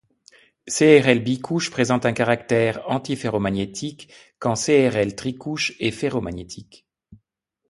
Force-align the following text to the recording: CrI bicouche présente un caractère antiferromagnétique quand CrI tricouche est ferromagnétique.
CrI 0.65 1.19
bicouche 1.19 1.69
présente 1.69 2.07
un 2.07 2.13
caractère 2.13 2.81
antiferromagnétique 2.89 4.11
quand 4.39 4.55
CrI 4.55 5.15
tricouche 5.15 5.73
est 5.79 5.91
ferromagnétique. 5.91 6.87